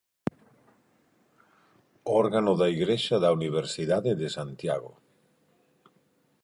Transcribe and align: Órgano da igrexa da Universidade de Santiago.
Órgano 2.21 2.53
da 2.61 2.67
igrexa 2.77 3.15
da 3.23 3.29
Universidade 3.39 4.11
de 4.21 4.27
Santiago. 4.37 4.91